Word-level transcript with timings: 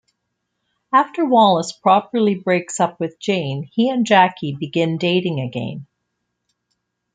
After 0.91 1.23
Wallace 1.25 1.73
properly 1.73 2.33
breaks 2.33 2.79
up 2.79 2.99
with 2.99 3.19
Jane, 3.19 3.69
he 3.71 3.87
and 3.89 4.03
Jackie 4.03 4.55
begin 4.59 4.97
dating 4.97 5.39
again. 5.39 5.85